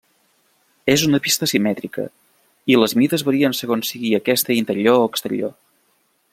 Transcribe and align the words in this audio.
És 0.93 1.03
una 1.07 1.19
pista 1.25 1.49
simètrica, 1.51 2.05
i 2.75 2.79
les 2.85 2.97
mides 3.03 3.25
varien 3.29 3.55
segons 3.61 3.93
sigui 3.95 4.15
aquesta 4.21 4.59
interior 4.65 4.99
o 5.03 5.07
exterior. 5.13 5.57